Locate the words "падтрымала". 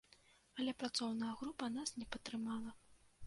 2.15-2.73